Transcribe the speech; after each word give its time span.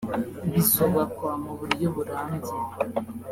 Bizubakwa 0.51 1.29
mu 1.43 1.51
buryo 1.59 1.87
burambye 1.95 2.55